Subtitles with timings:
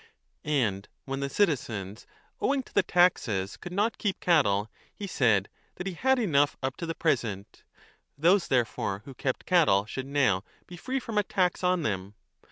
[0.43, 2.07] And when the citizens
[2.39, 6.75] owing to the taxes could not keep cattle, he said that he had enough up
[6.77, 7.61] to the present;
[8.17, 12.15] those therefore who kept cattle should now.be free from a tax on them.